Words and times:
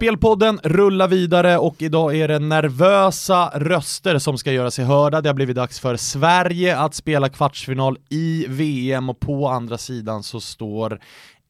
Spelpodden 0.00 0.60
rullar 0.64 1.08
vidare 1.08 1.58
och 1.58 1.82
idag 1.82 2.16
är 2.16 2.28
det 2.28 2.38
nervösa 2.38 3.50
röster 3.54 4.18
som 4.18 4.38
ska 4.38 4.52
göra 4.52 4.70
sig 4.70 4.84
hörda. 4.84 5.20
Det 5.20 5.28
har 5.28 5.34
blivit 5.34 5.56
dags 5.56 5.80
för 5.80 5.96
Sverige 5.96 6.78
att 6.78 6.94
spela 6.94 7.28
kvartsfinal 7.28 7.98
i 8.08 8.46
VM 8.48 9.08
och 9.08 9.20
på 9.20 9.48
andra 9.48 9.78
sidan 9.78 10.22
så 10.22 10.40
står 10.40 11.00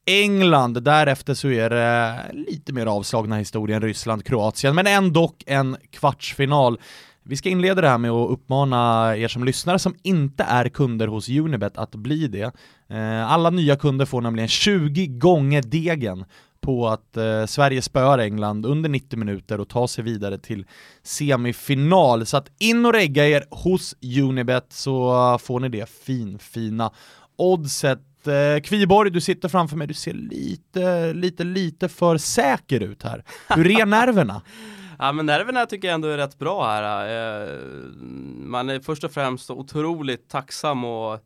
England, 0.05 0.83
därefter 0.83 1.33
så 1.33 1.49
är 1.49 1.69
det 1.69 2.15
lite 2.33 2.73
mer 2.73 2.85
avslagna 2.85 3.35
historien 3.37 3.81
Ryssland, 3.81 4.25
Kroatien, 4.25 4.75
men 4.75 4.87
ändå 4.87 5.33
en 5.45 5.77
kvartsfinal. 5.91 6.79
Vi 7.23 7.35
ska 7.35 7.49
inleda 7.49 7.81
det 7.81 7.89
här 7.89 7.97
med 7.97 8.11
att 8.11 8.31
uppmana 8.31 9.13
er 9.17 9.27
som 9.27 9.43
lyssnar 9.43 9.77
som 9.77 9.95
inte 10.03 10.43
är 10.43 10.69
kunder 10.69 11.07
hos 11.07 11.29
Unibet 11.29 11.77
att 11.77 11.95
bli 11.95 12.27
det. 12.27 12.51
Eh, 12.89 13.31
alla 13.31 13.49
nya 13.49 13.75
kunder 13.75 14.05
får 14.05 14.21
nämligen 14.21 14.49
20 14.49 15.07
gånger 15.07 15.61
degen 15.61 16.25
på 16.61 16.87
att 16.87 17.17
eh, 17.17 17.45
Sverige 17.45 17.81
spöar 17.81 18.17
England 18.17 18.65
under 18.65 18.89
90 18.89 19.19
minuter 19.19 19.59
och 19.59 19.69
tar 19.69 19.87
sig 19.87 20.03
vidare 20.03 20.37
till 20.37 20.65
semifinal. 21.03 22.25
Så 22.25 22.37
att 22.37 22.51
in 22.59 22.85
och 22.85 22.93
regga 22.93 23.27
er 23.27 23.45
hos 23.49 23.95
Unibet 24.19 24.65
så 24.69 25.37
får 25.41 25.59
ni 25.59 25.69
det 25.69 25.89
finfina 25.89 26.91
oddset. 27.35 28.27
Eh, 28.27 28.61
Kviborg, 28.61 29.09
du 29.11 29.21
sitter 29.21 29.49
framför 29.49 29.77
mig, 29.77 29.87
du 29.87 29.93
ser 29.93 30.13
lite, 30.13 31.13
lite, 31.13 31.43
lite 31.43 31.89
för 31.89 32.17
säker 32.17 32.79
ut 32.79 33.03
här. 33.03 33.23
Hur 33.49 33.79
är 33.81 33.85
nerverna? 33.85 34.41
Ja 34.99 35.11
men 35.11 35.25
nerverna 35.25 35.65
tycker 35.65 35.87
jag 35.87 35.95
ändå 35.95 36.07
är 36.07 36.17
rätt 36.17 36.39
bra 36.39 36.65
här. 36.65 37.05
Eh, 37.41 37.59
man 38.37 38.69
är 38.69 38.79
först 38.79 39.03
och 39.03 39.11
främst 39.11 39.49
otroligt 39.49 40.29
tacksam 40.29 40.83
och 40.83 41.19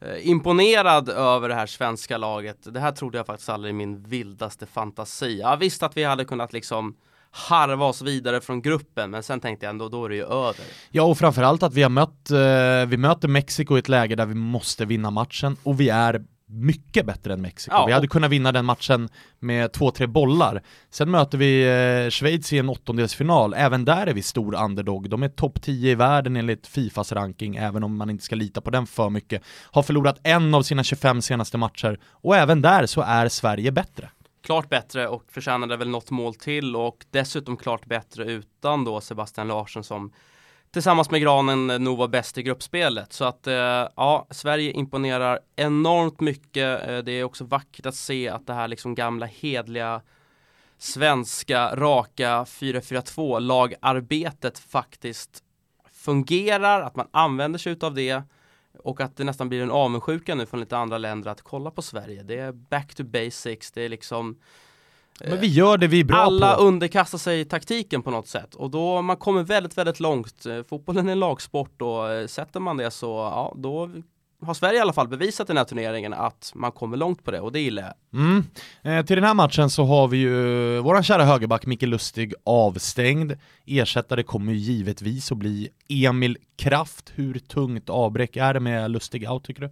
Eh, 0.00 0.28
imponerad 0.28 1.08
över 1.08 1.48
det 1.48 1.54
här 1.54 1.66
svenska 1.66 2.18
laget. 2.18 2.74
Det 2.74 2.80
här 2.80 2.92
trodde 2.92 3.18
jag 3.18 3.26
faktiskt 3.26 3.48
aldrig 3.48 3.70
i 3.70 3.76
min 3.76 4.02
vildaste 4.02 4.66
fantasi. 4.66 5.40
Jag 5.40 5.56
visste 5.56 5.86
att 5.86 5.96
vi 5.96 6.04
hade 6.04 6.24
kunnat 6.24 6.52
liksom 6.52 6.96
harva 7.30 7.86
oss 7.86 8.02
vidare 8.02 8.40
från 8.40 8.62
gruppen 8.62 9.10
men 9.10 9.22
sen 9.22 9.40
tänkte 9.40 9.66
jag 9.66 9.70
ändå 9.70 9.88
då 9.88 10.04
är 10.04 10.08
det 10.08 10.14
ju 10.14 10.24
över. 10.24 10.64
Ja 10.90 11.02
och 11.02 11.18
framförallt 11.18 11.62
att 11.62 11.74
vi 11.74 11.82
har 11.82 11.90
mött, 11.90 12.30
eh, 12.30 12.88
vi 12.88 12.96
möter 12.96 13.28
Mexiko 13.28 13.76
i 13.76 13.78
ett 13.78 13.88
läge 13.88 14.16
där 14.16 14.26
vi 14.26 14.34
måste 14.34 14.84
vinna 14.84 15.10
matchen 15.10 15.56
och 15.62 15.80
vi 15.80 15.88
är 15.88 16.24
mycket 16.50 17.06
bättre 17.06 17.32
än 17.32 17.42
Mexiko. 17.42 17.76
Ja, 17.76 17.86
vi 17.86 17.92
hade 17.92 18.06
kunnat 18.08 18.30
vinna 18.30 18.52
den 18.52 18.64
matchen 18.64 19.08
med 19.38 19.72
två-tre 19.72 20.06
bollar. 20.06 20.62
Sen 20.90 21.10
möter 21.10 21.38
vi 21.38 21.62
eh, 22.04 22.10
Schweiz 22.10 22.52
i 22.52 22.58
en 22.58 22.68
åttondelsfinal, 22.68 23.54
även 23.54 23.84
där 23.84 24.06
är 24.06 24.14
vi 24.14 24.22
stor 24.22 24.64
underdog. 24.64 25.10
De 25.10 25.22
är 25.22 25.28
topp 25.28 25.62
10 25.62 25.92
i 25.92 25.94
världen 25.94 26.36
enligt 26.36 26.66
Fifas 26.66 27.12
ranking, 27.12 27.56
även 27.56 27.82
om 27.82 27.96
man 27.96 28.10
inte 28.10 28.24
ska 28.24 28.36
lita 28.36 28.60
på 28.60 28.70
den 28.70 28.86
för 28.86 29.10
mycket. 29.10 29.42
Har 29.70 29.82
förlorat 29.82 30.20
en 30.22 30.54
av 30.54 30.62
sina 30.62 30.84
25 30.84 31.22
senaste 31.22 31.58
matcher, 31.58 31.98
och 32.10 32.36
även 32.36 32.62
där 32.62 32.86
så 32.86 33.00
är 33.00 33.28
Sverige 33.28 33.72
bättre. 33.72 34.10
Klart 34.42 34.68
bättre 34.68 35.08
och 35.08 35.24
förtjänade 35.28 35.76
väl 35.76 35.88
något 35.88 36.10
mål 36.10 36.34
till 36.34 36.76
och 36.76 37.06
dessutom 37.10 37.56
klart 37.56 37.86
bättre 37.86 38.24
utan 38.24 38.84
då 38.84 39.00
Sebastian 39.00 39.48
Larsson 39.48 39.84
som 39.84 40.12
tillsammans 40.72 41.10
med 41.10 41.20
Granen 41.20 41.70
eh, 41.70 41.78
nog 41.78 41.98
var 41.98 42.08
bäst 42.08 42.38
i 42.38 42.42
gruppspelet. 42.42 43.12
Så 43.12 43.24
att 43.24 43.46
eh, 43.46 43.54
ja, 43.96 44.26
Sverige 44.30 44.70
imponerar 44.72 45.40
enormt 45.56 46.20
mycket. 46.20 46.88
Eh, 46.88 46.98
det 46.98 47.12
är 47.12 47.24
också 47.24 47.44
vackert 47.44 47.86
att 47.86 47.94
se 47.94 48.28
att 48.28 48.46
det 48.46 48.54
här 48.54 48.68
liksom 48.68 48.94
gamla 48.94 49.26
hedliga 49.26 50.02
svenska 50.78 51.76
raka 51.76 52.44
4-4-2 52.44 53.40
lagarbetet 53.40 54.58
faktiskt 54.58 55.42
fungerar, 55.92 56.82
att 56.82 56.96
man 56.96 57.08
använder 57.10 57.58
sig 57.58 57.76
av 57.80 57.94
det 57.94 58.22
och 58.78 59.00
att 59.00 59.16
det 59.16 59.24
nästan 59.24 59.48
blir 59.48 59.62
en 59.62 59.70
avundsjuka 59.70 60.34
nu 60.34 60.46
från 60.46 60.60
lite 60.60 60.76
andra 60.76 60.98
länder 60.98 61.30
att 61.30 61.42
kolla 61.42 61.70
på 61.70 61.82
Sverige. 61.82 62.22
Det 62.22 62.38
är 62.38 62.52
back 62.52 62.94
to 62.94 63.04
basics, 63.04 63.72
det 63.72 63.82
är 63.82 63.88
liksom 63.88 64.38
men 65.28 65.40
vi 65.40 65.46
gör 65.46 65.78
det 65.78 65.86
vi 65.86 66.00
är 66.00 66.04
bra 66.04 66.16
Alla 66.16 66.56
på. 66.56 66.62
underkastar 66.62 67.18
sig 67.18 67.44
taktiken 67.44 68.02
på 68.02 68.10
något 68.10 68.28
sätt 68.28 68.54
och 68.54 68.70
då 68.70 69.02
man 69.02 69.16
kommer 69.16 69.42
väldigt, 69.42 69.78
väldigt 69.78 70.00
långt. 70.00 70.46
Eh, 70.46 70.62
fotbollen 70.62 71.08
är 71.08 71.12
en 71.12 71.20
lagsport 71.20 71.82
och 71.82 72.10
eh, 72.10 72.26
sätter 72.26 72.60
man 72.60 72.76
det 72.76 72.90
så, 72.90 73.06
ja, 73.06 73.54
då 73.56 73.90
har 74.42 74.54
Sverige 74.54 74.78
i 74.78 74.80
alla 74.80 74.92
fall 74.92 75.08
bevisat 75.08 75.46
i 75.46 75.50
den 75.50 75.56
här 75.56 75.64
turneringen 75.64 76.12
att 76.12 76.52
man 76.54 76.72
kommer 76.72 76.96
långt 76.96 77.24
på 77.24 77.30
det 77.30 77.40
och 77.40 77.52
det 77.52 77.60
gillar 77.60 77.82
jag. 77.82 78.20
Mm. 78.20 78.44
Eh, 78.82 79.06
till 79.06 79.16
den 79.16 79.24
här 79.24 79.34
matchen 79.34 79.70
så 79.70 79.84
har 79.84 80.08
vi 80.08 80.18
ju 80.18 80.78
våran 80.78 81.02
kära 81.02 81.24
högerback 81.24 81.66
Micke 81.66 81.82
Lustig 81.82 82.34
avstängd. 82.44 83.32
Ersättare 83.66 84.22
kommer 84.22 84.52
ju 84.52 84.58
givetvis 84.58 85.32
att 85.32 85.38
bli 85.38 85.68
Emil 85.88 86.36
Kraft. 86.58 87.12
Hur 87.14 87.38
tungt 87.38 87.90
avbräck 87.90 88.36
är 88.36 88.54
det 88.54 88.60
med 88.60 88.90
Lustig 88.90 89.30
out 89.30 89.44
tycker 89.44 89.62
du? 89.62 89.70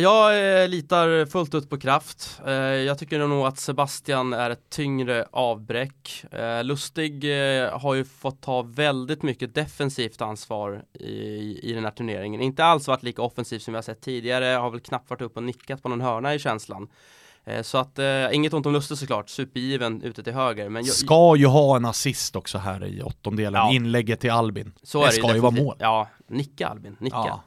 Jag 0.00 0.62
eh, 0.62 0.68
litar 0.68 1.26
fullt 1.26 1.54
ut 1.54 1.70
på 1.70 1.78
kraft. 1.78 2.40
Eh, 2.46 2.52
jag 2.52 2.98
tycker 2.98 3.18
nog 3.18 3.46
att 3.46 3.58
Sebastian 3.58 4.32
är 4.32 4.50
ett 4.50 4.70
tyngre 4.70 5.26
avbräck. 5.30 6.24
Eh, 6.30 6.64
Lustig 6.64 7.24
har 7.72 7.94
ju 7.94 8.04
fått 8.04 8.40
ta 8.40 8.62
väldigt 8.62 9.22
mycket 9.22 9.54
defensivt 9.54 10.20
ansvar 10.20 10.84
i, 10.92 11.60
i 11.62 11.72
den 11.72 11.84
här 11.84 11.90
turneringen. 11.90 12.40
Inte 12.40 12.64
alls 12.64 12.88
varit 12.88 13.02
lika 13.02 13.22
offensiv 13.22 13.58
som 13.58 13.72
vi 13.72 13.76
har 13.76 13.82
sett 13.82 14.00
tidigare. 14.00 14.44
Har 14.44 14.70
väl 14.70 14.80
knappt 14.80 15.10
varit 15.10 15.22
upp 15.22 15.36
och 15.36 15.42
nickat 15.42 15.82
på 15.82 15.88
någon 15.88 16.00
hörna 16.00 16.34
i 16.34 16.38
känslan. 16.38 16.88
Så 17.62 17.78
att, 17.78 17.98
eh, 17.98 18.34
inget 18.34 18.54
ont 18.54 18.66
om 18.66 18.72
Lustig 18.72 18.98
såklart, 18.98 19.28
supergiven 19.28 20.02
ute 20.02 20.22
till 20.22 20.32
höger. 20.32 20.68
Men 20.68 20.84
jag, 20.84 20.94
ska 20.94 21.36
ju 21.36 21.46
ha 21.46 21.76
en 21.76 21.84
assist 21.84 22.36
också 22.36 22.58
här 22.58 22.84
i 22.84 23.02
åttondelen, 23.02 23.54
ja. 23.54 23.72
inlägget 23.72 24.20
till 24.20 24.30
Albin. 24.30 24.72
Så 24.82 25.00
det, 25.00 25.06
det 25.06 25.12
ska 25.12 25.34
ju 25.34 25.40
vara 25.40 25.50
mål. 25.50 25.76
Ja, 25.78 26.08
nicka 26.26 26.68
Albin, 26.68 26.96
nicka. 27.00 27.16
Ja. 27.16 27.42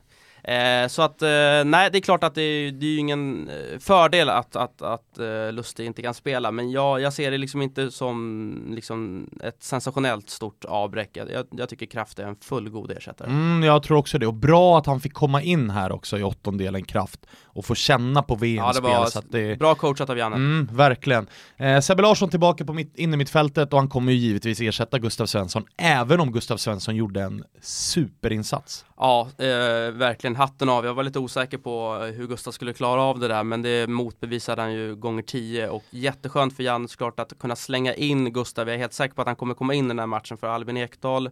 Eh, 0.47 0.87
så 0.87 1.01
att, 1.01 1.21
eh, 1.21 1.27
nej 1.65 1.89
det 1.91 1.97
är 1.97 2.01
klart 2.01 2.23
att 2.23 2.35
det 2.35 2.41
är, 2.41 2.71
det 2.71 2.85
är 2.85 2.89
ju 2.89 2.97
ingen 2.97 3.49
eh, 3.49 3.79
fördel 3.79 4.29
att, 4.29 4.55
att, 4.55 4.81
att 4.81 5.19
eh, 5.19 5.51
Lustig 5.51 5.85
inte 5.85 6.01
kan 6.01 6.13
spela 6.13 6.51
men 6.51 6.71
jag, 6.71 7.01
jag 7.01 7.13
ser 7.13 7.31
det 7.31 7.37
liksom 7.37 7.61
inte 7.61 7.91
som 7.91 8.71
liksom 8.75 9.29
ett 9.43 9.63
sensationellt 9.63 10.29
stort 10.29 10.65
avbräck. 10.65 11.09
Jag, 11.13 11.45
jag 11.51 11.69
tycker 11.69 11.85
Kraft 11.85 12.19
är 12.19 12.23
en 12.23 12.35
fullgod 12.35 12.91
ersättare. 12.91 13.29
Mm, 13.29 13.63
jag 13.63 13.83
tror 13.83 13.97
också 13.97 14.17
det 14.17 14.27
och 14.27 14.33
bra 14.33 14.77
att 14.77 14.85
han 14.85 14.99
fick 14.99 15.13
komma 15.13 15.41
in 15.41 15.69
här 15.69 15.91
också 15.91 16.17
i 16.17 16.23
åttondelen 16.23 16.83
Kraft 16.83 17.25
och 17.43 17.65
få 17.65 17.75
känna 17.75 18.21
på 18.21 18.35
VM-spel. 18.35 18.91
Ja, 18.91 19.09
det 19.29 19.39
var 19.39 19.47
det... 19.47 19.59
bra 19.59 19.75
coachat 19.75 20.09
av 20.09 20.17
Janne. 20.17 20.35
Mm, 20.35 20.69
verkligen. 20.71 21.27
Eh, 21.57 21.79
Sebbe 21.79 22.01
Larsson 22.01 22.29
tillbaka 22.29 22.65
på 22.65 22.73
mitt, 22.73 22.97
in 22.97 23.13
i 23.13 23.17
mittfältet 23.17 23.73
och 23.73 23.79
han 23.79 23.89
kommer 23.89 24.11
ju 24.11 24.17
givetvis 24.17 24.61
ersätta 24.61 24.99
Gustav 24.99 25.25
Svensson 25.25 25.65
även 25.77 26.19
om 26.19 26.31
Gustav 26.31 26.57
Svensson 26.57 26.95
gjorde 26.95 27.21
en 27.21 27.43
superinsats. 27.61 28.85
Ja, 28.97 29.29
eh, 29.37 29.91
verkligen 29.91 30.35
hatten 30.35 30.69
av. 30.69 30.85
Jag 30.85 30.93
var 30.93 31.03
lite 31.03 31.19
osäker 31.19 31.57
på 31.57 31.99
eh, 32.01 32.13
hur 32.13 32.27
Gustav 32.27 32.51
skulle 32.51 32.73
klara 32.73 33.01
av 33.01 33.19
det 33.19 33.27
där, 33.27 33.43
men 33.43 33.61
det 33.61 33.87
motbevisade 33.89 34.61
han 34.61 34.73
ju 34.73 34.95
gånger 34.95 35.23
tio 35.23 35.69
och 35.69 35.83
jätteskönt 35.89 36.55
för 36.55 36.63
Janne 36.63 36.87
såklart 36.87 37.19
att 37.19 37.39
kunna 37.39 37.55
slänga 37.55 37.93
in 37.93 38.33
Gustav. 38.33 38.67
Jag 38.67 38.75
är 38.75 38.79
helt 38.79 38.93
säker 38.93 39.15
på 39.15 39.21
att 39.21 39.27
han 39.27 39.35
kommer 39.35 39.53
komma 39.53 39.73
in 39.73 39.85
i 39.85 39.87
den 39.87 39.99
här 39.99 40.07
matchen 40.07 40.37
för 40.37 40.47
Albin 40.47 40.77
Ekdal 40.77 41.29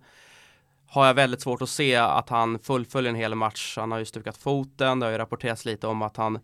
har 0.94 1.06
jag 1.06 1.14
väldigt 1.14 1.42
svårt 1.42 1.62
att 1.62 1.70
se 1.70 1.96
att 1.96 2.30
han 2.30 2.60
fullföljer 2.60 3.10
en 3.10 3.16
hel 3.16 3.36
match. 3.36 3.78
Han 3.78 3.92
har 3.92 4.00
ju 4.00 4.06
stukat 4.06 4.38
foten, 4.38 5.00
det 5.00 5.06
har 5.06 5.12
ju 5.12 5.18
rapporterats 5.18 5.66
lite 5.66 5.88
om 5.88 6.02
att 6.02 6.18
han 6.18 6.40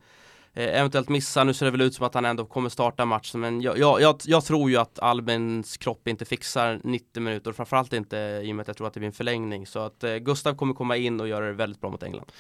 Eh, 0.59 0.80
eventuellt 0.80 1.09
missar. 1.09 1.46
Nu 1.46 1.53
ser 1.53 1.66
det 1.66 1.72
väl 1.72 1.81
ut 1.81 1.94
som 1.94 2.06
att 2.06 2.14
han 2.14 2.25
ändå 2.25 2.46
kommer 2.46 2.70
starta 2.70 3.06
matchen, 3.06 3.40
men 3.40 3.62
jag, 3.62 3.78
jag, 3.78 4.02
jag, 4.02 4.16
jag, 4.25 4.46
tror 4.46 4.70
ju 4.70 4.78
att 4.78 5.00
Albins 5.00 5.78
kropp 5.78 6.08
inte 6.08 6.25
fixar 6.25 6.80
90 6.84 7.22
minuter, 7.22 7.52
framförallt 7.52 7.94
inte 7.94 8.18
i 8.18 8.52
och 8.52 8.56
med 8.56 8.62
att 8.62 8.68
jag 8.68 8.78
tror 8.78 8.88
att 8.88 8.94
det 8.94 9.00
blir 9.00 9.08
en 9.08 9.14
förlängning. 9.14 9.68
Så 9.68 9.80
att 9.80 10.03
eh, 10.03 10.16
Gustav 10.16 10.56
kommer 10.56 10.74
komma 10.74 10.97
in 10.97 11.20
och 11.20 11.28
göra 11.28 11.46
det 11.46 11.53
väldigt 11.53 11.81
bra 11.81 11.90
mot 11.90 12.03
England. 12.03 12.31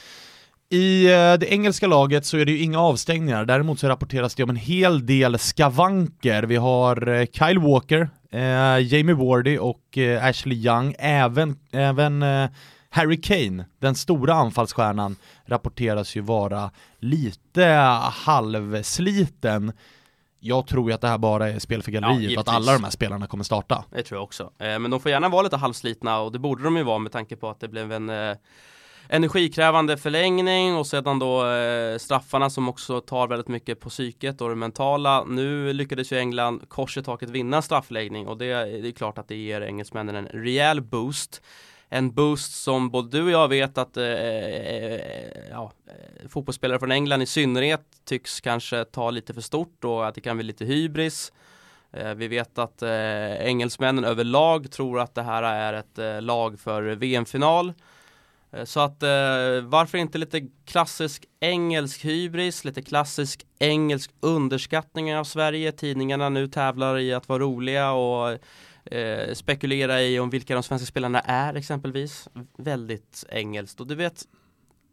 I 0.69 1.05
eh, 1.05 1.33
det 1.33 1.51
engelska 1.51 1.87
laget 1.87 2.25
så 2.25 2.37
är 2.37 2.45
det 2.45 2.51
ju 2.51 2.63
inga 2.63 2.79
avstängningar, 2.79 3.45
däremot 3.45 3.79
så 3.79 3.87
rapporteras 3.87 4.35
det 4.35 4.43
om 4.43 4.49
en 4.49 4.55
hel 4.55 5.05
del 5.05 5.39
skavanker. 5.39 6.43
Vi 6.43 6.55
har 6.55 7.07
eh, 7.07 7.25
Kyle 7.25 7.59
Walker, 7.59 8.09
eh, 8.31 8.93
Jamie 8.93 9.15
Wardy 9.15 9.57
och 9.57 9.97
eh, 9.97 10.25
Ashley 10.25 10.57
Young, 10.57 10.95
även, 10.99 11.55
även 11.71 12.23
eh, 12.23 12.49
Harry 12.89 13.21
Kane, 13.21 13.65
den 13.79 13.95
stora 13.95 14.33
anfallsstjärnan, 14.33 15.15
rapporteras 15.45 16.15
ju 16.15 16.21
vara 16.21 16.71
lite 16.99 17.63
halvsliten. 18.13 19.71
Jag 20.39 20.67
tror 20.67 20.89
ju 20.89 20.95
att 20.95 21.01
det 21.01 21.07
här 21.07 21.17
bara 21.17 21.49
är 21.49 21.59
spel 21.59 21.83
för 21.83 21.91
galleriet, 21.91 22.31
ja, 22.31 22.39
att 22.39 22.47
alla 22.47 22.73
de 22.73 22.83
här 22.83 22.91
spelarna 22.91 23.27
kommer 23.27 23.43
starta. 23.43 23.83
Det 23.91 24.03
tror 24.03 24.17
jag 24.17 24.23
också. 24.23 24.43
Eh, 24.43 24.79
men 24.79 24.91
de 24.91 24.99
får 24.99 25.11
gärna 25.11 25.29
vara 25.29 25.41
lite 25.41 25.57
halvslitna 25.57 26.19
och 26.19 26.31
det 26.31 26.39
borde 26.39 26.63
de 26.63 26.77
ju 26.77 26.83
vara 26.83 26.97
med 26.97 27.11
tanke 27.11 27.35
på 27.35 27.49
att 27.49 27.59
det 27.59 27.67
blev 27.67 27.91
en 27.91 28.09
eh, 28.09 28.35
energikrävande 29.09 29.97
förlängning 29.97 30.75
och 30.75 30.87
sedan 30.87 31.19
då 31.19 31.51
eh, 31.51 31.97
straffarna 31.97 32.49
som 32.49 32.69
också 32.69 33.01
tar 33.01 33.27
väldigt 33.27 33.47
mycket 33.47 33.79
på 33.79 33.89
psyket 33.89 34.41
och 34.41 34.49
det 34.49 34.55
mentala. 34.55 35.23
Nu 35.23 35.73
lyckades 35.73 36.11
ju 36.11 36.17
England 36.17 36.69
kors 36.69 36.97
i 36.97 37.03
taket 37.03 37.29
vinna 37.29 37.61
straffläggning 37.61 38.27
och 38.27 38.37
det, 38.37 38.45
det 38.81 38.87
är 38.87 38.91
klart 38.91 39.17
att 39.17 39.27
det 39.27 39.35
ger 39.35 39.61
engelsmännen 39.61 40.15
en 40.15 40.25
rejäl 40.25 40.81
boost 40.81 41.41
en 41.89 42.11
boost 42.11 42.63
som 42.63 42.89
både 42.89 43.17
du 43.17 43.23
och 43.23 43.31
jag 43.31 43.47
vet 43.47 43.77
att 43.77 43.97
eh, 43.97 44.03
eh 44.03 45.49
ja, 45.51 45.71
eh, 45.87 46.29
fotbollsspelare 46.29 46.79
från 46.79 46.91
England 46.91 47.21
i 47.21 47.25
synnerhet 47.25 47.81
tycks 48.05 48.41
kanske 48.41 48.85
ta 48.85 49.11
lite 49.11 49.33
för 49.33 49.41
stort 49.41 49.83
och 49.83 50.07
att 50.07 50.15
det 50.15 50.21
kan 50.21 50.37
bli 50.37 50.45
lite 50.45 50.65
hybris. 50.65 51.31
Eh, 51.91 52.13
vi 52.13 52.27
vet 52.27 52.57
att 52.57 52.81
eh, 52.81 53.45
engelsmännen 53.45 54.05
överlag 54.05 54.71
tror 54.71 54.99
att 54.99 55.15
det 55.15 55.23
här 55.23 55.43
är 55.43 55.73
ett 55.73 55.97
eh, 55.97 56.21
lag 56.21 56.59
för 56.59 56.81
VM-final. 56.81 57.73
Eh, 58.51 58.63
så 58.63 58.79
att 58.79 59.03
eh, 59.03 59.61
varför 59.63 59.97
inte 59.97 60.17
lite 60.17 60.47
klassisk 60.65 61.25
engelsk 61.39 62.05
hybris, 62.05 62.65
lite 62.65 62.81
klassisk 62.81 63.45
engelsk 63.59 64.11
underskattning 64.19 65.15
av 65.15 65.23
Sverige. 65.23 65.71
Tidningarna 65.71 66.29
nu 66.29 66.47
tävlar 66.47 66.97
i 66.97 67.13
att 67.13 67.29
vara 67.29 67.39
roliga 67.39 67.91
och 67.91 68.37
eh, 68.91 69.33
spekulera 69.33 70.01
i 70.01 70.19
om 70.19 70.29
vilka 70.29 70.53
de 70.53 70.63
svenska 70.63 70.85
spelarna 70.85 71.19
är 71.19 71.53
exempelvis. 71.53 72.29
Väldigt 72.57 73.25
engelskt 73.29 73.79
och 73.79 73.87
du 73.87 73.95
vet 73.95 74.25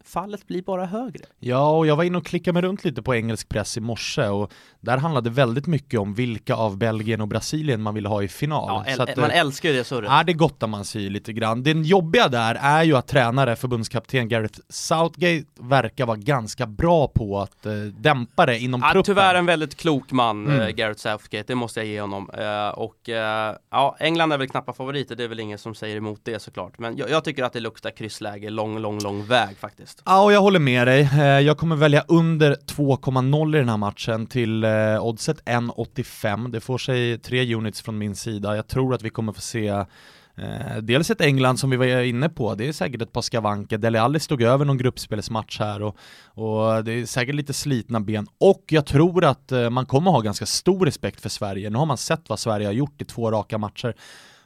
fallet 0.07 0.47
blir 0.47 0.61
bara 0.61 0.85
högre. 0.85 1.23
Ja, 1.39 1.69
och 1.77 1.87
jag 1.87 1.95
var 1.95 2.03
inne 2.03 2.17
och 2.17 2.25
klickade 2.25 2.53
mig 2.53 2.61
runt 2.61 2.83
lite 2.83 3.01
på 3.01 3.15
engelsk 3.15 3.49
press 3.49 3.77
i 3.77 3.79
morse 3.81 4.27
och 4.27 4.51
där 4.81 4.97
handlade 4.97 5.29
väldigt 5.29 5.67
mycket 5.67 5.99
om 5.99 6.13
vilka 6.13 6.55
av 6.55 6.77
Belgien 6.77 7.21
och 7.21 7.27
Brasilien 7.27 7.81
man 7.81 7.93
ville 7.95 8.09
ha 8.09 8.23
i 8.23 8.27
final. 8.27 8.83
Ja, 8.87 9.03
att, 9.03 9.17
man 9.17 9.31
eh, 9.31 9.39
älskar 9.39 9.69
ju 9.69 9.75
det 9.75 9.83
surret. 9.83 10.09
Ja, 10.11 10.23
det 10.23 10.33
gottar 10.33 10.67
man 10.67 10.85
sig 10.85 11.09
lite 11.09 11.33
grann. 11.33 11.63
Det 11.63 11.71
jobbiga 11.71 12.27
där 12.27 12.55
är 12.61 12.83
ju 12.83 12.95
att 12.97 13.07
tränare, 13.07 13.55
förbundskapten 13.55 14.29
Gareth 14.29 14.59
Southgate 14.69 15.45
verkar 15.59 16.05
vara 16.05 16.17
ganska 16.17 16.65
bra 16.67 17.07
på 17.07 17.39
att 17.39 17.65
eh, 17.65 17.73
dämpa 17.73 18.45
det 18.45 18.59
inom 18.59 18.81
Ja, 18.81 18.91
truppen. 18.91 19.03
tyvärr 19.15 19.35
en 19.35 19.45
väldigt 19.45 19.75
klok 19.77 20.11
man, 20.11 20.47
Mm. 20.47 20.61
eh, 20.61 20.67
Gareth 20.69 20.99
Southgate, 20.99 21.43
det 21.47 21.55
måste 21.55 21.79
jag 21.79 21.87
ge 21.87 22.01
honom. 22.01 22.29
Eh, 22.33 22.67
och 22.69 23.09
eh, 23.09 23.55
ja, 23.71 23.95
England 23.99 24.31
är 24.33 24.37
väl 24.37 24.47
knappa 24.49 24.73
favoriter, 24.73 25.15
det 25.15 25.23
är 25.23 25.27
väl 25.27 25.39
ingen 25.39 25.57
som 25.57 25.75
säger 25.75 25.95
emot 25.97 26.19
det 26.23 26.39
såklart. 26.39 26.79
Men 26.79 26.97
jag, 26.97 27.09
jag 27.09 27.23
tycker 27.23 27.43
att 27.43 27.53
det 27.53 27.59
luktar 27.59 27.91
kryssläge 27.91 28.49
lång, 28.49 28.79
lång, 28.79 28.99
lång 28.99 29.25
väg 29.25 29.57
faktiskt. 29.57 29.96
Ja, 30.05 30.23
och 30.23 30.33
jag 30.33 30.41
håller 30.41 30.59
med 30.59 30.87
dig. 30.87 31.01
Eh, 31.01 31.39
jag 31.39 31.57
kommer 31.57 31.75
välja 31.75 32.03
under 32.07 32.55
2,0 32.55 33.55
i 33.55 33.59
den 33.59 33.69
här 33.69 33.77
matchen 33.77 34.27
till 34.27 34.63
eh, 34.63 35.03
oddset 35.05 35.43
1,85. 35.43 36.51
Det 36.51 36.59
får 36.59 36.77
sig 36.77 37.17
tre 37.17 37.55
units 37.55 37.81
från 37.81 37.97
min 37.97 38.15
sida. 38.15 38.55
Jag 38.55 38.67
tror 38.67 38.93
att 38.93 39.01
vi 39.01 39.09
kommer 39.09 39.33
få 39.33 39.41
se 39.41 39.67
eh, 39.67 40.77
dels 40.81 41.11
ett 41.11 41.21
England 41.21 41.57
som 41.57 41.69
vi 41.69 41.77
var 41.77 41.85
inne 41.85 42.29
på, 42.29 42.55
det 42.55 42.67
är 42.67 42.73
säkert 42.73 43.01
ett 43.01 43.11
par 43.11 43.21
skavanker. 43.21 43.77
Dele 43.77 44.01
Alli 44.01 44.19
stod 44.19 44.41
över 44.41 44.65
någon 44.65 44.77
gruppspelsmatch 44.77 45.59
här 45.59 45.81
och, 45.81 45.97
och 46.25 46.83
det 46.83 46.91
är 46.91 47.05
säkert 47.05 47.35
lite 47.35 47.53
slitna 47.53 47.99
ben. 47.99 48.27
Och 48.39 48.63
jag 48.67 48.85
tror 48.85 49.25
att 49.25 49.51
man 49.71 49.85
kommer 49.85 50.11
ha 50.11 50.21
ganska 50.21 50.45
stor 50.45 50.85
respekt 50.85 51.21
för 51.21 51.29
Sverige. 51.29 51.69
Nu 51.69 51.77
har 51.77 51.85
man 51.85 51.97
sett 51.97 52.29
vad 52.29 52.39
Sverige 52.39 52.65
har 52.65 52.73
gjort 52.73 53.01
i 53.01 53.05
två 53.05 53.31
raka 53.31 53.57
matcher 53.57 53.93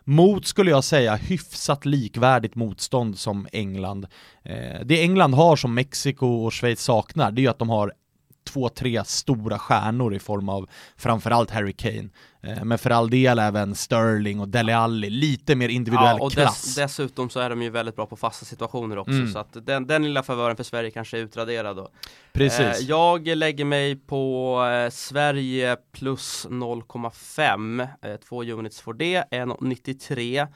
mot, 0.04 0.46
skulle 0.46 0.72
jag 0.72 0.84
säga, 0.84 1.16
hyfsat 1.16 1.86
likvärdigt 1.86 2.56
motstånd 2.56 3.18
som 3.18 3.48
England. 3.52 4.08
Eh, 4.44 4.82
det 4.86 5.02
England 5.02 5.34
har 5.34 5.56
som 5.56 5.74
Mexiko 5.74 6.28
och 6.28 6.54
Schweiz 6.54 6.82
saknar, 6.82 7.32
det 7.32 7.42
är 7.42 7.44
ju 7.44 7.50
att 7.50 7.60
de 7.60 7.70
har 7.70 7.94
två, 8.44 8.70
tre 8.70 9.04
stora 9.06 9.60
stjärnor 9.60 10.14
i 10.14 10.20
form 10.20 10.50
av 10.50 10.70
framförallt 10.98 11.52
Harry 11.52 11.74
Kane, 11.74 12.10
eh, 12.44 12.64
men 12.64 12.78
för 12.78 12.90
all 12.90 13.10
del 13.10 13.40
även 13.40 13.76
Sterling 13.76 14.40
och 14.40 14.48
Dele 14.48 14.78
Alli, 14.78 15.10
lite 15.10 15.56
mer 15.56 15.70
individuell 15.70 16.18
Ja, 16.20 16.26
och 16.26 16.32
klass. 16.32 16.62
dess, 16.62 16.76
dessutom 16.76 17.30
så 17.30 17.40
är 17.40 17.50
de 17.50 17.62
ju 17.62 17.70
väldigt 17.70 17.96
bra 17.96 18.06
på 18.06 18.16
fasta 18.16 18.46
situationer 18.46 18.98
också. 18.98 19.12
Mm. 19.12 19.32
Så 19.34 19.40
att 19.40 19.66
den, 19.66 19.88
den 19.88 20.04
lilla 20.04 20.24
favören 20.24 20.56
för 20.56 20.64
Sverige 20.64 20.92
kanske 20.92 21.18
är 21.18 21.22
utraderad 21.22 21.76
då. 21.76 21.90
Precis. 22.34 22.60
Eh, 22.60 22.86
jag 22.88 23.28
lägger 23.28 23.66
mig 23.66 23.96
på 23.96 24.58
eh, 24.66 24.90
Sverige 24.90 25.78
plus 25.92 26.48
0,5. 26.50 27.88
Eh, 28.02 28.16
två 28.16 28.44
units 28.44 28.82
får 28.82 28.94
det, 28.94 29.24
1,93. 29.32 30.48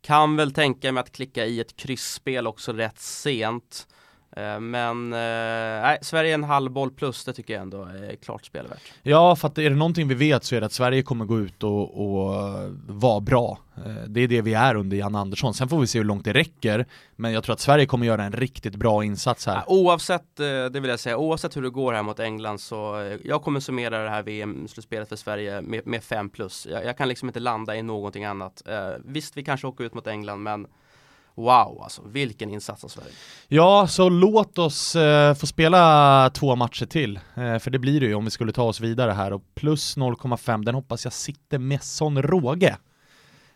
Kan 0.00 0.36
väl 0.36 0.52
tänka 0.52 0.92
mig 0.92 1.00
att 1.00 1.12
klicka 1.12 1.46
i 1.46 1.60
ett 1.60 1.76
kryssspel 1.76 2.46
också 2.46 2.72
rätt 2.72 2.98
sent. 3.00 3.86
Eh, 4.36 4.60
men 4.60 5.12
eh, 5.12 5.18
nej, 5.82 5.98
Sverige 6.02 6.30
är 6.30 6.34
en 6.34 6.44
halvboll 6.44 6.90
plus, 6.90 7.24
det 7.24 7.32
tycker 7.32 7.54
jag 7.54 7.62
ändå 7.62 7.82
är 7.82 8.16
klart 8.16 8.44
spelvärt. 8.44 8.92
Ja, 9.02 9.36
för 9.36 9.48
att 9.48 9.58
är 9.58 9.70
det 9.70 9.76
någonting 9.76 10.08
vi 10.08 10.14
vet 10.14 10.44
så 10.44 10.54
är 10.54 10.60
det 10.60 10.66
att 10.66 10.72
Sverige 10.72 11.02
kommer 11.02 11.24
gå 11.24 11.38
ut 11.40 11.62
och, 11.62 11.82
och 12.06 12.34
vara 12.86 13.20
bra. 13.20 13.58
Eh, 13.76 13.92
Det 14.08 14.20
är 14.20 14.28
det 14.28 14.42
vi 14.42 14.54
är 14.54 14.74
under 14.74 14.96
Jan 14.96 15.14
Andersson. 15.14 15.54
Sen 15.54 15.68
får 15.68 15.80
vi 15.80 15.86
se 15.86 15.98
hur 15.98 16.04
långt 16.04 16.24
det 16.24 16.32
räcker, 16.32 16.86
men 17.16 17.32
jag 17.32 17.44
tror 17.44 17.52
att 17.52 17.60
Sverige 17.60 17.86
kommer 17.86 18.06
göra 18.06 18.24
en 18.24 18.32
riktigt 18.32 18.76
bra 18.76 19.04
insats 19.04 19.46
här. 19.46 19.62
Oavsett, 19.66 20.40
eh, 20.40 20.46
det 20.46 20.80
vill 20.80 20.90
jag 20.90 21.00
säga, 21.00 21.16
oavsett 21.16 21.56
hur 21.56 21.62
det 21.62 21.70
går 21.70 21.92
här 21.92 22.02
mot 22.02 22.20
England 22.20 22.58
så 22.60 23.00
eh, 23.00 23.16
jag 23.24 23.42
kommer 23.42 23.60
summera 23.60 24.02
det 24.04 24.10
här 24.10 24.22
VM-slutspelet 24.22 25.08
för 25.08 25.16
Sverige 25.16 25.60
med, 25.62 25.86
med 25.86 26.02
5 26.04 26.30
plus. 26.30 26.66
Jag, 26.70 26.84
jag 26.84 26.96
kan 26.96 27.08
liksom 27.08 27.28
inte 27.28 27.40
landa 27.40 27.76
i 27.76 27.82
någonting 27.82 28.24
annat. 28.24 28.62
Eh, 28.68 28.90
visst, 29.04 29.36
vi 29.36 29.44
kanske 29.44 29.66
åker 29.66 29.84
ut 29.84 29.94
mot 29.94 30.06
England, 30.06 30.42
men 30.42 30.66
wow 31.34 31.82
alltså, 31.82 32.02
vilken 32.04 32.50
insats 32.50 32.84
av 32.84 32.88
Sverige. 32.88 33.12
Ja, 33.48 33.86
så 33.86 34.08
låt 34.08 34.58
oss 34.58 34.96
eh, 34.96 35.34
få 35.34 35.46
spela 35.46 36.30
två 36.30 36.56
matcher 36.56 36.86
till, 36.86 37.16
eh, 37.34 37.58
för 37.58 37.70
det 37.70 37.78
blir 37.78 38.00
det 38.00 38.06
ju 38.06 38.14
om 38.14 38.24
vi 38.24 38.30
skulle 38.30 38.52
ta 38.52 38.62
oss 38.62 38.80
vidare 38.80 39.10
här 39.10 39.32
och 39.32 39.42
plus 39.54 39.96
0,5, 39.96 40.64
den 40.64 40.74
hoppas 40.74 41.04
jag 41.04 41.12
sitter 41.12 41.58
med 41.58 41.82
sån 41.82 42.22
råge. 42.22 42.76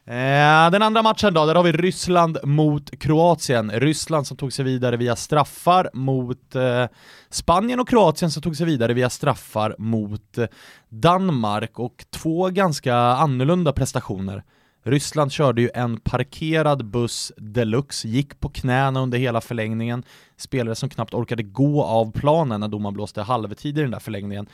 Eh, 0.08 0.70
den 0.70 0.82
andra 0.82 1.02
matchen 1.02 1.34
då, 1.34 1.46
där 1.46 1.55
har 1.55 1.62
vi 1.62 1.73
Ryssland 1.73 2.38
mot 2.43 2.99
Kroatien. 2.99 3.70
Ryssland 3.70 4.26
som 4.26 4.37
tog 4.37 4.52
sig 4.52 4.64
vidare 4.64 4.96
via 4.96 5.17
straffar 5.17 5.90
mot 5.93 6.55
eh, 6.55 6.84
Spanien 7.31 7.81
och 7.81 7.88
Kroatien 7.88 8.31
som 8.31 8.43
tog 8.43 8.56
sig 8.56 8.67
vidare 8.67 8.94
via 8.94 9.11
straffar 9.11 9.75
mot 9.78 10.38
eh, 10.38 10.46
Danmark 10.88 11.78
och 11.78 12.05
två 12.11 12.49
ganska 12.49 12.96
annorlunda 12.96 13.73
prestationer. 13.73 14.44
Ryssland 14.87 15.33
körde 15.33 15.62
ju 15.62 15.71
en 15.75 15.97
parkerad 15.97 16.85
buss 16.85 17.33
deluxe, 17.37 18.09
gick 18.09 18.41
på 18.41 18.49
knäna 18.49 19.00
under 19.00 19.19
hela 19.19 19.41
förlängningen, 19.41 20.03
spelare 20.37 20.75
som 20.75 20.88
knappt 20.88 21.15
orkade 21.15 21.43
gå 21.43 21.85
av 21.85 22.12
planen 22.12 22.61
när 22.61 22.69
domaren 22.69 22.94
blåste 22.94 23.23
halvtid 23.23 23.79
i 23.79 23.83
den 23.83 23.91
där 23.91 23.99
förlängningen. 23.99 24.47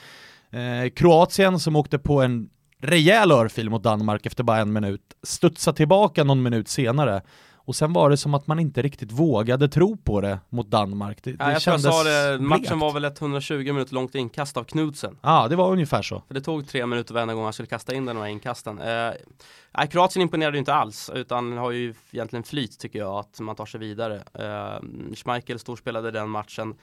Eh, 0.50 0.90
Kroatien 0.90 1.58
som 1.58 1.76
åkte 1.76 1.98
på 1.98 2.22
en 2.22 2.48
rejäl 2.82 3.32
örfil 3.32 3.70
mot 3.70 3.82
Danmark 3.82 4.26
efter 4.26 4.44
bara 4.44 4.58
en 4.58 4.72
minut, 4.72 5.14
studsade 5.22 5.76
tillbaka 5.76 6.24
någon 6.24 6.42
minut 6.42 6.68
senare 6.68 7.22
och 7.64 7.76
sen 7.76 7.92
var 7.92 8.10
det 8.10 8.16
som 8.16 8.34
att 8.34 8.46
man 8.46 8.58
inte 8.58 8.82
riktigt 8.82 9.12
vågade 9.12 9.68
tro 9.68 9.96
på 9.96 10.20
det 10.20 10.38
mot 10.48 10.70
Danmark. 10.70 11.18
Det, 11.22 11.30
Ja, 11.30 11.36
det 11.46 11.52
jag 11.52 11.62
tror 11.62 11.72
jag 11.74 11.80
kändes 11.82 11.96
sa 11.96 12.04
det, 12.04 12.38
matchen 12.38 12.60
blekt. 12.60 12.72
var 12.80 12.92
väl 12.92 13.04
ett 13.04 13.20
120 13.20 13.54
minuter 13.54 13.94
långt 13.94 14.14
inkast 14.14 14.56
av 14.56 14.64
Knudsen. 14.64 15.18
Ja, 15.22 15.48
det 15.48 15.56
var 15.56 15.70
ungefär 15.72 16.02
så. 16.02 16.22
För 16.26 16.34
det 16.34 16.40
tog 16.40 16.68
tre 16.68 16.86
minuter 16.86 17.14
varenda 17.14 17.34
gång 17.34 17.44
han 17.44 17.52
skulle 17.52 17.66
kasta 17.66 17.94
in 17.94 18.04
den 18.06 18.16
här 18.16 18.26
inkasten. 18.26 18.78
Eh, 18.78 19.10
nej, 19.78 19.88
Kroatien 19.90 20.22
imponerade 20.22 20.56
ju 20.56 20.58
inte 20.58 20.74
alls, 20.74 21.10
utan 21.14 21.56
har 21.56 21.70
ju 21.70 21.94
egentligen 22.10 22.42
flyt 22.42 22.78
tycker 22.78 22.98
jag, 22.98 23.14
att 23.18 23.40
man 23.40 23.56
tar 23.56 23.66
sig 23.66 23.80
vidare. 23.80 24.22
Eh, 24.34 25.14
Schmeichel 25.14 25.58
storspelade 25.58 26.10
den 26.10 26.28
matchen. 26.30 26.74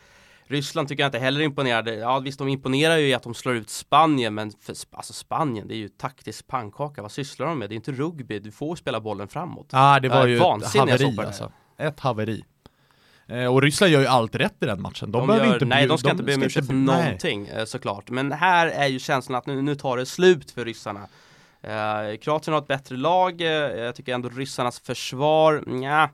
Ryssland 0.49 0.87
tycker 0.87 1.03
jag 1.03 1.07
inte 1.07 1.19
heller 1.19 1.41
imponerade. 1.41 1.95
Ja 1.95 2.19
visst, 2.19 2.39
de 2.39 2.47
imponerar 2.47 2.97
ju 2.97 3.07
i 3.07 3.13
att 3.13 3.23
de 3.23 3.33
slår 3.33 3.55
ut 3.55 3.69
Spanien, 3.69 4.33
men 4.33 4.51
för, 4.61 4.75
alltså 4.91 5.13
Spanien, 5.13 5.67
det 5.67 5.73
är 5.73 5.77
ju 5.77 5.89
taktisk 5.89 6.47
pannkaka. 6.47 7.01
Vad 7.01 7.11
sysslar 7.11 7.47
de 7.47 7.59
med? 7.59 7.69
Det 7.69 7.73
är 7.73 7.75
inte 7.75 7.91
rugby, 7.91 8.39
du 8.39 8.51
får 8.51 8.75
spela 8.75 8.99
bollen 8.99 9.27
framåt. 9.27 9.69
Ja, 9.71 9.99
det 9.99 10.09
var 10.09 10.17
Ja, 10.17 10.27
ju 10.27 10.35
ett 10.35 10.75
haveri 10.75 11.15
alltså. 11.19 11.51
Ett 11.77 11.99
haveri. 11.99 12.43
Eh, 13.27 13.45
och 13.45 13.61
Ryssland 13.61 13.91
gör 13.93 13.99
ju 14.01 14.07
allt 14.07 14.35
rätt 14.35 14.55
i 14.59 14.65
den 14.65 14.81
matchen. 14.81 15.11
De, 15.11 15.19
De 15.19 15.27
behöver 15.27 15.45
gör, 15.45 15.53
inte 15.53 15.65
nej, 15.65 15.87
de 15.87 15.97
ska 15.97 16.11
inte 16.11 16.23
be 16.23 16.35
om 16.35 16.43
ursäkt 16.43 16.67
för 16.67 16.73
någonting 16.73 17.47
eh, 17.47 17.65
såklart. 17.65 18.09
Men 18.09 18.31
här 18.31 18.67
är 18.67 18.87
ju 18.87 18.99
känslan 18.99 19.37
att 19.37 19.45
nu, 19.45 19.61
nu 19.61 19.75
tar 19.75 19.97
det 19.97 20.05
slut 20.05 20.51
för 20.51 20.65
ryssarna. 20.65 21.07
Eh, 21.61 22.17
Kroatien 22.21 22.53
har 22.53 22.61
ett 22.61 22.67
bättre 22.67 22.97
lag, 22.97 23.41
eh, 23.41 23.47
jag 23.47 23.95
tycker 23.95 24.13
ändå 24.13 24.29
ryssarnas 24.29 24.79
försvar, 24.79 25.63
nja, 25.67 26.09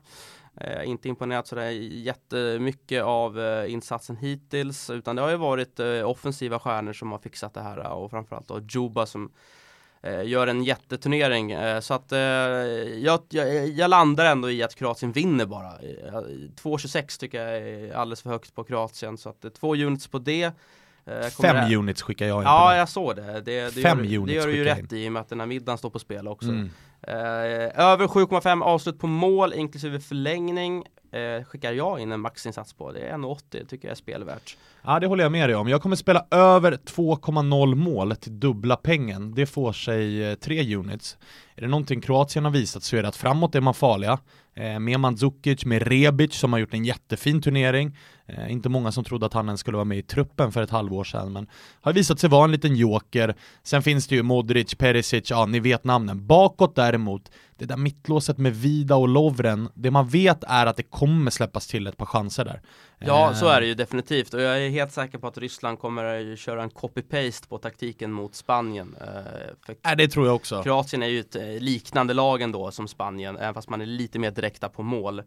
eh, 0.60 0.88
inte 0.88 1.08
imponerat 1.08 1.46
sådär 1.46 1.70
jättemycket 1.70 3.02
av 3.04 3.40
eh, 3.40 3.72
insatsen 3.72 4.16
hittills, 4.16 4.90
utan 4.90 5.16
det 5.16 5.22
har 5.22 5.30
ju 5.30 5.36
varit 5.36 5.80
eh, 5.80 6.08
offensiva 6.10 6.58
stjärnor 6.58 6.92
som 6.92 7.12
har 7.12 7.18
fixat 7.18 7.54
det 7.54 7.60
här 7.60 7.92
och 7.92 8.10
framförallt 8.10 8.48
då 8.48 8.60
Juba 8.68 9.06
som 9.06 9.30
eh, 10.02 10.22
gör 10.26 10.46
en 10.46 10.64
jätteturnering. 10.64 11.52
Eh, 11.52 11.80
så 11.80 11.94
att 11.94 12.12
eh, 12.12 12.18
jag, 12.18 13.20
jag, 13.28 13.68
jag 13.68 13.90
landar 13.90 14.24
ändå 14.26 14.50
i 14.50 14.62
att 14.62 14.74
Kroatien 14.74 15.12
vinner 15.12 15.46
bara. 15.46 15.66
Eh, 15.68 16.12
2,26 16.12 17.20
tycker 17.20 17.42
jag 17.46 17.56
är 17.58 17.94
alldeles 17.94 18.22
för 18.22 18.30
högt 18.30 18.54
på 18.54 18.64
Kroatien, 18.64 19.18
så 19.18 19.28
att 19.28 19.44
eh, 19.44 19.50
två 19.50 19.74
units 19.74 20.06
på 20.08 20.18
det. 20.18 20.52
Eh, 21.08 21.28
Fem 21.42 21.70
det- 21.70 21.76
units 21.76 22.02
skickar 22.02 22.26
jag 22.26 22.38
in 22.38 22.44
Ja, 22.44 22.76
jag 22.76 22.88
såg 22.88 23.16
det. 23.16 23.40
Det, 23.40 23.74
det, 23.74 23.82
Fem 23.82 24.04
gör, 24.04 24.18
units 24.18 24.32
det 24.32 24.34
gör 24.34 24.46
du 24.46 24.56
ju 24.56 24.64
rätt 24.64 24.92
i, 24.92 25.04
i 25.04 25.08
och 25.08 25.12
med 25.12 25.20
att 25.22 25.28
den 25.28 25.40
här 25.40 25.46
middagen 25.46 25.78
står 25.78 25.90
på 25.90 25.98
spel 25.98 26.28
också. 26.28 26.48
Mm. 26.48 26.70
Eh, 27.02 27.80
över 27.80 28.06
7,5 28.06 28.62
avslut 28.62 28.98
på 28.98 29.06
mål 29.06 29.52
inklusive 29.52 30.00
förlängning 30.00 30.84
eh, 31.16 31.44
skickar 31.44 31.72
jag 31.72 32.00
in 32.00 32.12
en 32.12 32.20
maxinsats 32.20 32.72
på. 32.72 32.92
Det 32.92 33.00
är 33.00 33.12
1,80 33.12 33.40
det 33.50 33.64
tycker 33.64 33.88
jag 33.88 33.92
är 33.92 33.96
spelvärt. 33.96 34.56
Ja, 34.82 35.00
det 35.00 35.06
håller 35.06 35.24
jag 35.24 35.32
med 35.32 35.48
dig 35.48 35.56
om. 35.56 35.68
Jag 35.68 35.82
kommer 35.82 35.96
spela 35.96 36.26
över 36.30 36.72
2,0 36.72 37.74
mål 37.74 38.16
till 38.16 38.40
dubbla 38.40 38.76
pengen. 38.76 39.34
Det 39.34 39.46
får 39.46 39.72
sig 39.72 40.30
eh, 40.30 40.34
tre 40.34 40.76
units. 40.76 41.16
Är 41.56 41.62
det 41.62 41.68
någonting 41.68 42.00
Kroatien 42.00 42.44
har 42.44 42.52
visat 42.52 42.82
så 42.82 42.96
är 42.96 43.02
det 43.02 43.08
att 43.08 43.16
framåt 43.16 43.54
är 43.54 43.60
man 43.60 43.74
farliga. 43.74 44.18
Eh, 44.54 44.78
med 44.78 45.00
Mandzukic, 45.00 45.64
med 45.64 45.82
Rebic 45.82 46.34
som 46.34 46.52
har 46.52 46.60
gjort 46.60 46.74
en 46.74 46.84
jättefin 46.84 47.42
turnering. 47.42 47.96
Eh, 48.26 48.52
inte 48.52 48.68
många 48.68 48.92
som 48.92 49.04
trodde 49.04 49.26
att 49.26 49.32
han 49.32 49.46
ens 49.46 49.60
skulle 49.60 49.76
vara 49.76 49.84
med 49.84 49.98
i 49.98 50.02
truppen 50.02 50.52
för 50.52 50.62
ett 50.62 50.70
halvår 50.70 51.04
sedan, 51.04 51.32
men 51.32 51.46
har 51.80 51.92
visat 51.92 52.20
sig 52.20 52.30
vara 52.30 52.44
en 52.44 52.52
liten 52.52 52.76
joker. 52.76 53.34
Sen 53.62 53.82
finns 53.82 54.06
det 54.06 54.14
ju 54.14 54.22
Modric, 54.22 54.74
Perisic, 54.74 55.30
ja 55.30 55.46
ni 55.46 55.60
vet 55.60 55.84
namnen. 55.84 56.26
Bakåt 56.26 56.74
däremot, 56.74 57.30
det 57.56 57.64
där 57.64 57.76
mittlåset 57.76 58.38
med 58.38 58.56
Vida 58.56 58.96
och 58.96 59.08
Lovren, 59.08 59.68
det 59.74 59.90
man 59.90 60.08
vet 60.08 60.44
är 60.44 60.66
att 60.66 60.76
det 60.76 60.82
kommer 60.82 61.05
släppas 61.30 61.66
till 61.66 61.86
ett 61.86 61.96
par 61.96 62.06
chanser 62.06 62.44
där. 62.44 62.60
Ja, 62.98 63.30
Eh, 63.30 63.34
så 63.34 63.48
är 63.48 63.60
det 63.60 63.66
ju 63.66 63.74
definitivt 63.74 64.34
och 64.34 64.40
jag 64.40 64.64
är 64.64 64.68
helt 64.68 64.92
säker 64.92 65.18
på 65.18 65.26
att 65.26 65.38
Ryssland 65.38 65.78
kommer 65.78 66.32
att 66.32 66.38
köra 66.38 66.62
en 66.62 66.70
copy-paste 66.70 67.48
på 67.48 67.58
taktiken 67.58 68.12
mot 68.12 68.34
Spanien. 68.34 68.96
Eh, 69.00 69.06
för 69.66 69.76
Nej, 69.84 69.96
det 69.96 70.08
tror 70.08 70.26
jag 70.26 70.34
också. 70.34 70.62
Kroatien 70.62 71.02
är 71.02 71.06
ju 71.06 71.20
ett 71.20 71.36
eh, 71.36 71.42
liknande 71.42 72.14
lag 72.14 72.42
ändå 72.42 72.70
som 72.70 72.88
Spanien, 72.88 73.36
även 73.36 73.54
fast 73.54 73.68
man 73.68 73.80
är 73.80 73.86
lite 73.86 74.18
mer 74.18 74.30
direkta 74.30 74.68
på 74.68 74.82
mål. 74.82 75.22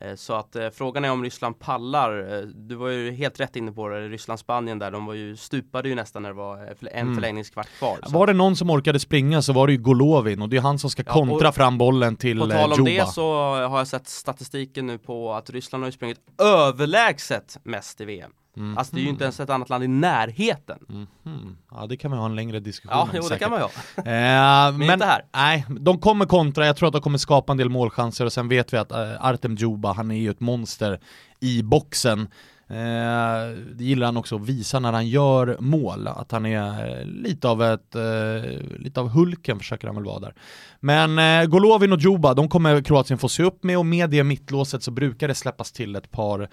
Eh, 0.00 0.14
så 0.14 0.34
att 0.34 0.56
eh, 0.56 0.70
frågan 0.70 1.04
är 1.04 1.10
om 1.10 1.22
Ryssland 1.22 1.58
pallar. 1.58 2.38
Eh, 2.38 2.40
du 2.40 2.74
var 2.74 2.88
ju 2.88 3.12
helt 3.12 3.40
rätt 3.40 3.56
inne 3.56 3.72
på 3.72 3.88
det, 3.88 4.08
Ryssland-Spanien 4.08 4.78
där, 4.78 4.90
de 4.90 5.06
var 5.06 5.14
ju 5.14 5.36
stupade 5.36 5.88
ju 5.88 5.94
nästan 5.94 6.22
när 6.22 6.28
det 6.28 6.36
var 6.36 6.56
en 6.56 6.88
mm. 6.92 7.14
förlängningskvart 7.14 7.68
kvar. 7.78 7.98
Så. 8.02 8.18
Var 8.18 8.26
det 8.26 8.32
någon 8.32 8.56
som 8.56 8.70
orkade 8.70 9.00
springa 9.00 9.42
så 9.42 9.52
var 9.52 9.66
det 9.66 9.72
ju 9.72 9.78
Golovin 9.78 10.42
och 10.42 10.48
det 10.48 10.56
är 10.56 10.60
han 10.60 10.78
som 10.78 10.90
ska 10.90 11.02
ja, 11.06 11.12
kontra 11.12 11.52
fram 11.52 11.78
bollen 11.78 12.16
till 12.16 12.38
Juba. 12.38 12.46
På 12.46 12.52
tal 12.52 12.72
om 12.72 12.84
det 12.84 13.08
så 13.08 13.32
har 13.68 13.78
jag 13.78 13.88
sett 13.88 14.08
statistiken 14.08 14.86
nu 14.86 14.98
på 14.98 15.32
att 15.32 15.50
Ryssland 15.50 15.84
har 15.84 15.88
ju 15.88 15.92
sprungit 15.92 16.20
överlägset 16.42 17.58
mest 17.62 18.00
i 18.00 18.04
VM. 18.04 18.32
Mm. 18.56 18.78
Alltså 18.78 18.94
det 18.94 19.00
är 19.00 19.02
ju 19.02 19.08
inte 19.08 19.24
ens 19.24 19.40
ett 19.40 19.50
annat 19.50 19.68
land 19.68 19.84
i 19.84 19.88
närheten. 19.88 20.78
Mm. 21.24 21.56
Ja 21.70 21.86
det 21.86 21.96
kan 21.96 22.10
man 22.10 22.20
ha 22.20 22.26
en 22.26 22.34
längre 22.34 22.60
diskussion 22.60 22.98
Ja, 22.98 23.08
jo, 23.14 23.28
det 23.28 23.38
kan 23.38 23.50
man 23.50 23.60
ju 23.60 23.64
ha. 23.64 23.70
eh, 23.96 24.72
men, 24.72 24.78
men 24.78 24.90
inte 24.90 25.06
här. 25.06 25.24
Nej, 25.34 25.66
de 25.80 25.98
kommer 25.98 26.26
kontra, 26.26 26.66
jag 26.66 26.76
tror 26.76 26.86
att 26.86 26.92
de 26.92 27.02
kommer 27.02 27.18
skapa 27.18 27.52
en 27.52 27.58
del 27.58 27.68
målchanser 27.68 28.24
och 28.24 28.32
sen 28.32 28.48
vet 28.48 28.72
vi 28.72 28.76
att 28.76 28.92
äh, 28.92 29.26
Artem 29.26 29.54
Djuba, 29.54 29.92
han 29.92 30.10
är 30.10 30.16
ju 30.16 30.30
ett 30.30 30.40
monster 30.40 31.00
i 31.40 31.62
boxen. 31.62 32.28
Eh, 32.72 33.56
det 33.74 33.84
gillar 33.84 34.06
han 34.06 34.16
också 34.16 34.36
att 34.36 34.48
visa 34.48 34.80
när 34.80 34.92
han 34.92 35.08
gör 35.08 35.56
mål, 35.60 36.08
att 36.08 36.32
han 36.32 36.46
är 36.46 36.98
eh, 37.00 37.06
lite 37.06 37.48
av 37.48 37.62
ett, 37.62 37.94
eh, 37.94 38.50
lite 38.78 39.00
av 39.00 39.08
Hulken 39.08 39.58
försöker 39.58 39.86
han 39.86 39.96
väl 39.96 40.04
vara 40.04 40.18
där. 40.18 40.34
Men 40.80 41.18
eh, 41.18 41.46
Golovin 41.46 41.92
och 41.92 42.00
Djuba, 42.00 42.34
de 42.34 42.48
kommer 42.48 42.82
Kroatien 42.82 43.18
få 43.18 43.28
se 43.28 43.42
upp 43.42 43.64
med 43.64 43.78
och 43.78 43.86
med 43.86 44.10
det 44.10 44.24
mittlåset 44.24 44.82
så 44.82 44.90
brukar 44.90 45.28
det 45.28 45.34
släppas 45.34 45.72
till 45.72 45.96
ett 45.96 46.10
par 46.10 46.48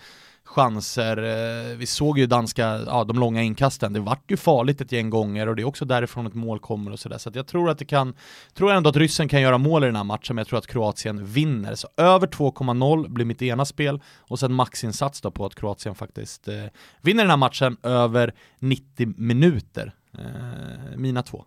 chanser. 0.49 1.17
Eh, 1.17 1.77
vi 1.77 1.85
såg 1.85 2.19
ju 2.19 2.25
danska, 2.25 2.79
ja 2.85 3.03
de 3.03 3.19
långa 3.19 3.41
inkasten, 3.41 3.93
det 3.93 3.99
vart 3.99 4.31
ju 4.31 4.37
farligt 4.37 4.81
ett 4.81 4.91
gäng 4.91 5.09
gånger 5.09 5.47
och 5.47 5.55
det 5.55 5.61
är 5.61 5.65
också 5.65 5.85
därifrån 5.85 6.27
ett 6.27 6.33
mål 6.33 6.59
kommer 6.59 6.91
och 6.91 6.99
sådär. 6.99 7.17
Så, 7.17 7.31
så 7.31 7.37
jag 7.37 7.47
tror 7.47 7.69
att 7.69 7.77
det 7.77 7.85
kan, 7.85 8.13
tror 8.53 8.71
ändå 8.71 8.89
att 8.89 8.95
ryssen 8.95 9.27
kan 9.27 9.41
göra 9.41 9.57
mål 9.57 9.83
i 9.83 9.85
den 9.85 9.95
här 9.95 10.03
matchen, 10.03 10.35
men 10.35 10.37
jag 10.37 10.47
tror 10.47 10.59
att 10.59 10.67
Kroatien 10.67 11.25
vinner. 11.25 11.75
Så 11.75 11.87
över 11.97 12.27
2,0 12.27 13.09
blir 13.09 13.25
mitt 13.25 13.41
ena 13.41 13.65
spel 13.65 14.01
och 14.17 14.39
sen 14.39 14.53
maxinsats 14.53 15.21
då 15.21 15.31
på 15.31 15.45
att 15.45 15.55
Kroatien 15.55 15.95
faktiskt 15.95 16.47
eh, 16.47 16.63
vinner 17.01 17.23
den 17.23 17.29
här 17.29 17.37
matchen 17.37 17.77
över 17.83 18.33
90 18.59 19.13
minuter. 19.17 19.93
Eh, 20.17 20.97
mina 20.97 21.23
två. 21.23 21.45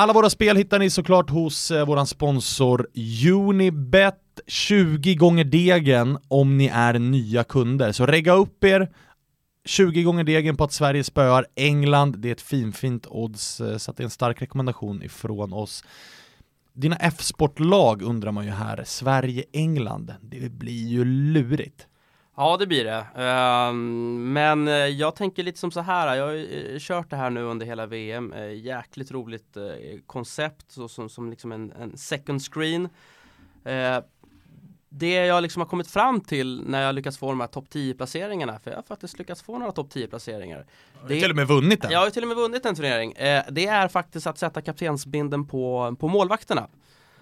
Alla 0.00 0.12
våra 0.12 0.30
spel 0.30 0.56
hittar 0.56 0.78
ni 0.78 0.90
såklart 0.90 1.30
hos 1.30 1.70
eh, 1.70 1.86
våran 1.86 2.06
sponsor 2.06 2.86
Unibet. 3.26 4.16
20 4.46 5.14
gånger 5.14 5.44
degen 5.44 6.18
om 6.28 6.58
ni 6.58 6.66
är 6.66 6.98
nya 6.98 7.44
kunder. 7.44 7.92
Så 7.92 8.06
regga 8.06 8.32
upp 8.32 8.64
er, 8.64 8.88
20 9.64 10.02
gånger 10.02 10.24
degen 10.24 10.56
på 10.56 10.64
att 10.64 10.72
Sverige 10.72 11.04
spöar 11.04 11.46
England. 11.54 12.18
Det 12.18 12.28
är 12.28 12.32
ett 12.32 12.40
finfint 12.40 13.06
odds, 13.08 13.60
eh, 13.60 13.76
så 13.76 13.92
det 13.92 14.02
är 14.02 14.04
en 14.04 14.10
stark 14.10 14.42
rekommendation 14.42 15.02
ifrån 15.02 15.52
oss. 15.52 15.84
Dina 16.72 16.96
F-sportlag 16.96 18.02
undrar 18.02 18.32
man 18.32 18.44
ju 18.44 18.50
här, 18.50 18.84
Sverige-England, 18.86 20.14
det 20.22 20.52
blir 20.52 20.88
ju 20.88 21.04
lurigt. 21.04 21.86
Ja 22.40 22.56
det 22.56 22.66
blir 22.66 22.84
det. 22.84 23.06
Um, 23.70 24.32
men 24.32 24.68
uh, 24.68 24.74
jag 24.74 25.16
tänker 25.16 25.42
lite 25.42 25.58
som 25.58 25.70
så 25.70 25.80
här. 25.80 26.16
Jag 26.16 26.26
har 26.26 26.34
uh, 26.34 26.78
kört 26.78 27.10
det 27.10 27.16
här 27.16 27.30
nu 27.30 27.42
under 27.42 27.66
hela 27.66 27.86
VM. 27.86 28.32
Uh, 28.32 28.54
jäkligt 28.54 29.10
roligt 29.10 29.56
koncept 30.06 30.76
som, 30.88 31.08
som 31.08 31.30
liksom 31.30 31.52
en, 31.52 31.72
en 31.72 31.96
second 31.96 32.42
screen. 32.42 32.88
det 34.88 35.12
jag 35.12 35.42
liksom 35.42 35.60
har 35.60 35.68
kommit 35.68 35.90
fram 35.90 36.20
till 36.20 36.62
när 36.66 36.82
jag 36.82 36.94
lyckats 36.94 37.18
få 37.18 37.28
de 37.28 37.40
här 37.40 37.46
topp 37.46 37.70
10 37.70 37.94
placeringarna, 37.94 38.58
för 38.58 38.70
jag 38.70 38.78
har 38.78 38.82
faktiskt 38.82 39.18
lyckats 39.18 39.42
få 39.42 39.58
några 39.58 39.72
topp 39.72 39.90
10 39.90 40.06
placeringar. 40.06 40.66
Du 41.06 41.14
har 41.14 41.20
till 41.20 41.30
och 41.30 41.36
med 41.36 41.46
vunnit 41.46 41.82
den. 41.82 41.90
Jag 41.90 42.00
har 42.00 42.10
till 42.10 42.22
och 42.22 42.28
med 42.28 42.36
vunnit 42.36 42.66
en 42.66 42.74
turnering. 42.74 43.14
det 43.50 43.66
är 43.66 43.88
faktiskt 43.88 44.26
att 44.26 44.38
sätta 44.38 44.62
kaptensbinden 44.62 45.46
på, 45.46 45.96
på 46.00 46.08
målvakterna. 46.08 46.68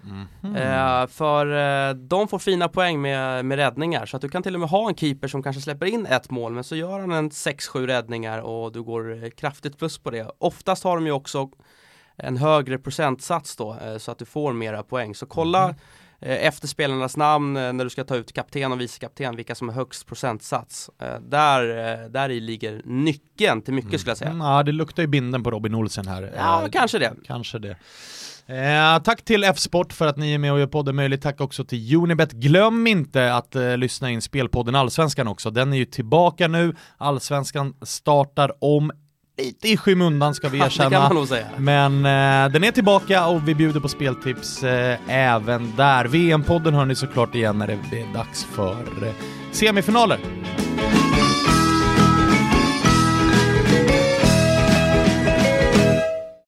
Mm. 0.03 1.07
För 1.07 1.45
eh, 1.89 1.95
de 1.95 2.27
får 2.27 2.39
fina 2.39 2.67
poäng 2.67 3.01
med, 3.01 3.45
med 3.45 3.55
räddningar 3.55 4.05
så 4.05 4.15
att 4.15 4.21
du 4.21 4.29
kan 4.29 4.43
till 4.43 4.53
och 4.53 4.59
med 4.59 4.69
ha 4.69 4.89
en 4.89 4.95
keeper 4.95 5.27
som 5.27 5.43
kanske 5.43 5.61
släpper 5.61 5.85
in 5.85 6.05
ett 6.05 6.31
mål 6.31 6.53
men 6.53 6.63
så 6.63 6.75
gör 6.75 6.99
han 6.99 7.11
en 7.11 7.29
6-7 7.29 7.87
räddningar 7.87 8.39
och 8.39 8.71
du 8.71 8.83
går 8.83 9.23
eh, 9.23 9.29
kraftigt 9.29 9.77
plus 9.77 9.97
på 9.97 10.11
det. 10.11 10.31
Oftast 10.37 10.83
har 10.83 10.95
de 10.95 11.05
ju 11.05 11.11
också 11.11 11.49
en 12.15 12.37
högre 12.37 12.77
procentsats 12.77 13.55
då 13.55 13.77
så 13.97 14.11
att 14.11 14.17
du 14.17 14.25
får 14.25 14.53
mera 14.53 14.83
poäng. 14.83 15.15
Så 15.15 15.25
kolla 15.25 15.63
mm. 15.63 16.45
efter 16.47 16.67
spelarnas 16.67 17.17
namn 17.17 17.53
när 17.53 17.83
du 17.83 17.89
ska 17.89 18.03
ta 18.03 18.15
ut 18.15 18.33
kapten 18.33 18.71
och 18.71 18.81
vice 18.81 18.99
kapten 18.99 19.35
vilka 19.35 19.55
som 19.55 19.69
har 19.69 19.75
högst 19.75 20.07
procentsats. 20.07 20.89
där, 21.19 22.09
där 22.09 22.29
i 22.29 22.39
ligger 22.39 22.81
nyckeln 22.85 23.61
till 23.61 23.73
mycket 23.73 23.89
mm. 23.89 23.99
skulle 23.99 24.11
jag 24.11 24.17
säga. 24.17 24.31
Mm, 24.31 24.47
ja, 24.47 24.63
det 24.63 24.71
luktar 24.71 25.03
ju 25.03 25.07
binden 25.07 25.43
på 25.43 25.51
Robin 25.51 25.75
Olsen 25.75 26.07
här. 26.07 26.33
Ja, 26.37 26.67
kanske 26.71 26.99
det. 26.99 27.13
Kanske 27.25 27.59
det. 27.59 27.77
Eh, 28.49 29.03
tack 29.03 29.25
till 29.25 29.43
F-sport 29.43 29.93
för 29.93 30.07
att 30.07 30.17
ni 30.17 30.33
är 30.33 30.37
med 30.37 30.53
och 30.53 30.59
gör 30.59 30.67
podden 30.67 30.95
möjlig. 30.95 31.21
Tack 31.21 31.41
också 31.41 31.63
till 31.63 31.95
Unibet. 31.95 32.31
Glöm 32.31 32.87
inte 32.87 33.33
att 33.33 33.55
eh, 33.55 33.77
lyssna 33.77 34.09
in 34.09 34.21
spelpodden 34.21 34.75
Allsvenskan 34.75 35.27
också. 35.27 35.51
Den 35.51 35.73
är 35.73 35.77
ju 35.77 35.85
tillbaka 35.85 36.47
nu. 36.47 36.75
Allsvenskan 36.97 37.73
startar 37.81 38.51
om 38.59 38.91
lite 39.37 39.69
i 39.69 39.77
skymundan 39.77 40.35
ska 40.35 40.49
vi 40.49 40.59
erkänna. 40.59 41.11
Men 41.57 41.95
eh, 41.95 42.51
den 42.51 42.63
är 42.63 42.71
tillbaka 42.71 43.27
och 43.27 43.47
vi 43.47 43.55
bjuder 43.55 43.79
på 43.79 43.87
speltips 43.87 44.63
eh, 44.63 44.97
även 45.07 45.75
där. 45.75 46.05
VM-podden 46.05 46.73
hör 46.73 46.85
ni 46.85 46.95
såklart 46.95 47.35
igen 47.35 47.57
när 47.57 47.67
det 47.67 48.01
är 48.01 48.13
dags 48.13 48.43
för 48.43 49.07
eh, 49.07 49.13
semifinaler. 49.51 50.19